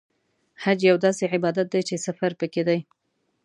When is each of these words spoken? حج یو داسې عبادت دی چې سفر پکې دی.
حج 0.63 0.79
یو 0.89 0.97
داسې 1.05 1.23
عبادت 1.35 1.67
دی 1.73 1.81
چې 1.87 2.03
سفر 2.05 2.31
پکې 2.39 2.61
دی. 2.67 2.79